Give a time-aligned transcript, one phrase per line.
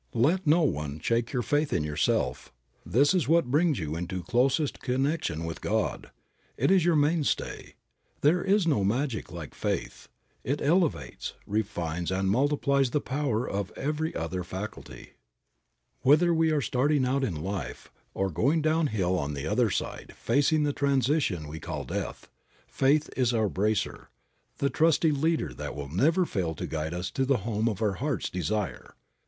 [0.15, 2.51] Let no one shake your faith in yourself.
[2.83, 6.09] That is what brings you into closest connection with God.
[6.57, 7.75] It is your mainstay.
[8.21, 10.07] There is no magic like faith;
[10.43, 15.11] it elevates, refines and multiplies the power of every other faculty.
[16.01, 20.63] Whether we are starting out in life, or going downhill on the other side, facing
[20.63, 22.27] the transition we call death,
[22.65, 24.09] faith is our bracer,
[24.57, 27.93] the trusty leader that will never fail to guide us to the home of our
[28.01, 28.95] heart's desire.